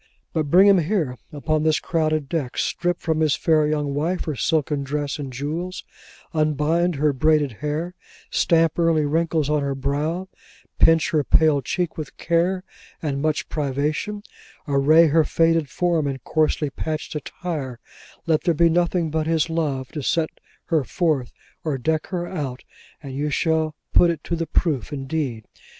[0.33, 2.57] But bring him here, upon this crowded deck.
[2.57, 5.83] Strip from his fair young wife her silken dress and jewels,
[6.33, 7.93] unbind her braided hair,
[8.31, 10.27] stamp early wrinkles on her brow,
[10.79, 12.63] pinch her pale cheek with care
[12.99, 14.23] and much privation,
[14.67, 17.79] array her faded form in coarsely patched attire,
[18.25, 20.29] let there be nothing but his love to set
[20.65, 21.31] her forth
[21.63, 22.63] or deck her out,
[23.03, 25.45] and you shall put it to the proof indeed.